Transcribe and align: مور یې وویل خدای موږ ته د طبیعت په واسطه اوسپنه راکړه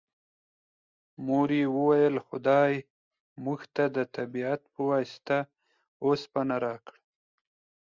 مور 1.25 1.49
یې 1.59 1.65
وویل 1.77 2.15
خدای 2.27 2.73
موږ 3.43 3.59
ته 3.75 3.83
د 3.95 3.97
طبیعت 4.15 4.61
په 4.73 4.79
واسطه 4.89 5.37
اوسپنه 6.05 6.55
راکړه 6.65 6.99